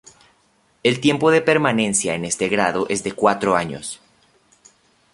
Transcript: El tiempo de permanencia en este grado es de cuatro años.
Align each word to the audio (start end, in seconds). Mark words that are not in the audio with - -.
El 0.81 0.99
tiempo 0.99 1.29
de 1.29 1.43
permanencia 1.43 2.15
en 2.15 2.25
este 2.25 2.49
grado 2.49 2.87
es 2.89 3.03
de 3.03 3.11
cuatro 3.11 3.55
años. 3.55 4.01